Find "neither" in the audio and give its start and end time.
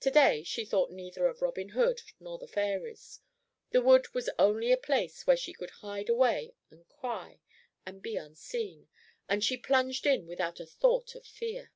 0.90-1.28